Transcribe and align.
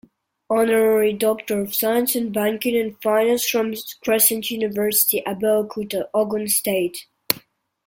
Honorary 0.49 1.13
Doctor 1.13 1.61
of 1.61 1.75
Science 1.75 2.15
in 2.15 2.31
Banking 2.31 2.75
and 2.75 2.99
Finance 3.03 3.47
from 3.47 3.75
Crescent 4.03 4.49
University, 4.49 5.21
Abeokuta, 5.27 6.09
Ogun 6.11 6.47
State. 6.47 7.05